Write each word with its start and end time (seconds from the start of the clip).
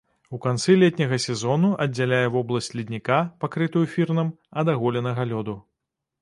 У 0.35 0.37
канцы 0.43 0.75
летняга 0.83 1.19
сезону 1.25 1.69
аддзяляе 1.85 2.23
вобласць 2.37 2.71
ледніка, 2.79 3.19
пакрытую 3.45 3.85
фірнам, 3.93 4.33
ад 4.63 4.73
аголенага 4.75 5.29
лёду. 5.35 5.55